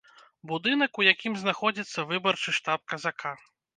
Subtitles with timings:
[0.51, 3.31] Будынак, у якім знаходзіцца выбарчы штаб казака.